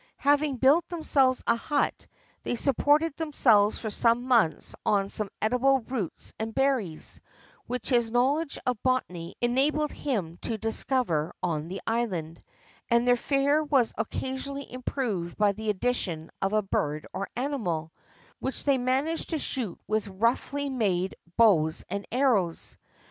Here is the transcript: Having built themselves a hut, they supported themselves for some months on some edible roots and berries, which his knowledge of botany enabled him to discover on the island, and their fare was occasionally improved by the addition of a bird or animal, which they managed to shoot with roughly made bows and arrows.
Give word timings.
Having 0.23 0.57
built 0.57 0.89
themselves 0.89 1.43
a 1.45 1.55
hut, 1.55 2.07
they 2.41 2.55
supported 2.55 3.15
themselves 3.17 3.77
for 3.77 3.91
some 3.91 4.23
months 4.27 4.73
on 4.83 5.09
some 5.09 5.29
edible 5.43 5.81
roots 5.81 6.33
and 6.39 6.55
berries, 6.55 7.21
which 7.67 7.89
his 7.89 8.09
knowledge 8.09 8.57
of 8.65 8.81
botany 8.81 9.35
enabled 9.41 9.91
him 9.91 10.37
to 10.37 10.57
discover 10.57 11.31
on 11.43 11.67
the 11.67 11.81
island, 11.85 12.43
and 12.89 13.07
their 13.07 13.15
fare 13.15 13.63
was 13.63 13.93
occasionally 13.95 14.73
improved 14.73 15.37
by 15.37 15.51
the 15.51 15.69
addition 15.69 16.31
of 16.41 16.51
a 16.51 16.63
bird 16.63 17.05
or 17.13 17.29
animal, 17.35 17.91
which 18.39 18.63
they 18.63 18.79
managed 18.79 19.29
to 19.29 19.37
shoot 19.37 19.79
with 19.85 20.07
roughly 20.07 20.67
made 20.67 21.15
bows 21.37 21.85
and 21.91 22.07
arrows. 22.11 22.79